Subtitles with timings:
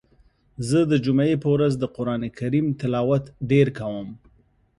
[0.67, 4.07] زه د جمعی په ورځ د قرآن کریم تلاوت ډیر کوم.